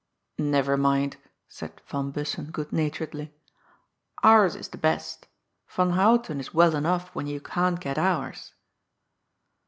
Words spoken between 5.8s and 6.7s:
Houten is